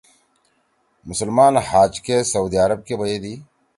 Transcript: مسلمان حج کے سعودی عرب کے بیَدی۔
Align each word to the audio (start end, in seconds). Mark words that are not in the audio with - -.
مسلمان 1.09 1.57
حج 1.69 2.01
کے 2.05 2.21
سعودی 2.31 2.57
عرب 2.65 2.85
کے 2.85 2.95
بیَدی۔ 2.99 3.35